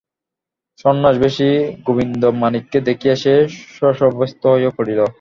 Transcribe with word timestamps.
সন্ন্যাসবেশী 0.79 1.49
গোবিন্দমাণিক্যকে 1.85 2.79
দেখিয়া 2.81 3.15
সে 3.15 3.33
শশব্যস্ত 3.75 4.41
হইয়া 4.53 4.71
পড়িল। 4.77 4.99